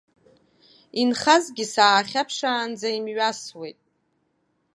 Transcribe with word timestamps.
Инхазгьы 1.01 1.65
саахьаԥшаанӡа 1.73 2.89
имҩасуеит. 2.97 3.79